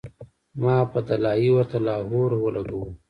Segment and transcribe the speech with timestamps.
[0.61, 2.87] ما پۀ “دلائي” ورته لاهور او لګوو